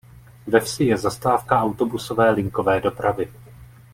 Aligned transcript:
Ve 0.47 0.59
vsi 0.59 0.83
je 0.83 0.97
zastávka 0.97 1.59
autobusové 1.61 2.29
linkové 2.31 2.81
dopravy. 2.81 3.31